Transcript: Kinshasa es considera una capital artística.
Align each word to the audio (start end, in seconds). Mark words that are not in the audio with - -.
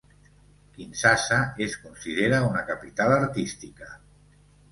Kinshasa 0.77 1.37
es 1.65 1.75
considera 1.83 2.41
una 2.47 2.65
capital 2.71 3.13
artística. 3.19 3.93